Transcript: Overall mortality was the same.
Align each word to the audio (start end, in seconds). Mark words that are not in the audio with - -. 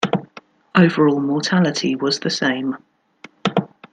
Overall 0.73 1.19
mortality 1.19 1.95
was 1.95 2.21
the 2.21 2.31
same. 2.31 2.75